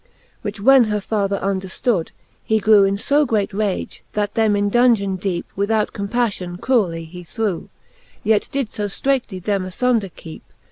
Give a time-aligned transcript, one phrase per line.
[0.41, 2.09] Which when her father underftood,
[2.43, 7.23] he grew In fo great rage, that them in dongeon deepe Without compaflion cruelly he
[7.23, 7.69] threw;
[8.23, 10.41] Yet did fo ftreightly them afunder keepe.